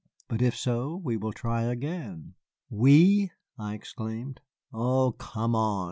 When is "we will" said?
0.95-1.31